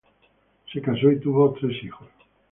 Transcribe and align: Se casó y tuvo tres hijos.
Se 0.73 0.81
casó 0.81 1.11
y 1.11 1.19
tuvo 1.19 1.53
tres 1.53 1.77
hijos. 1.83 2.09